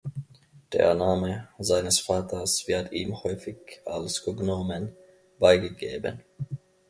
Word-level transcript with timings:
Der 0.73 0.95
Name 0.95 1.47
seines 1.59 1.99
Vaters 1.99 2.67
wird 2.67 2.91
ihm 2.91 3.21
häufig 3.21 3.83
als 3.85 4.23
Cognomen 4.23 4.95
beigegeben. 5.37 6.23